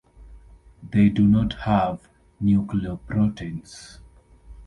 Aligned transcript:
They 0.81 1.09
do 1.09 1.27
not 1.27 1.53
have 1.53 2.09
nucleoproteins. 2.41 3.99